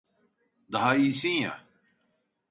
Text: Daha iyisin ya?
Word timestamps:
Daha 0.71 0.95
iyisin 0.95 1.29
ya? 1.31 1.65